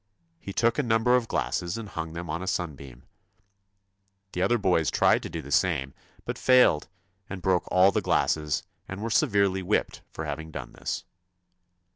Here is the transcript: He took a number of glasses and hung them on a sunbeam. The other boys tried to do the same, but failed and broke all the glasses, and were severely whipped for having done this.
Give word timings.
He 0.39 0.51
took 0.51 0.79
a 0.79 0.81
number 0.81 1.15
of 1.15 1.27
glasses 1.27 1.77
and 1.77 1.87
hung 1.87 2.13
them 2.13 2.27
on 2.27 2.41
a 2.41 2.47
sunbeam. 2.47 3.03
The 4.31 4.41
other 4.41 4.57
boys 4.57 4.89
tried 4.89 5.21
to 5.21 5.29
do 5.29 5.43
the 5.43 5.51
same, 5.51 5.93
but 6.25 6.39
failed 6.39 6.87
and 7.29 7.39
broke 7.39 7.67
all 7.71 7.91
the 7.91 8.01
glasses, 8.01 8.63
and 8.87 9.03
were 9.03 9.11
severely 9.11 9.61
whipped 9.61 10.01
for 10.11 10.25
having 10.25 10.49
done 10.49 10.71
this. 10.73 11.03